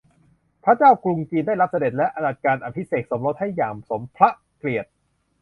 [0.63, 4.89] พระเจ้ากรุงจีนได้รับเสด็จและจัดการอภิเษกสมรสให้อย่างสมพระเกียรติ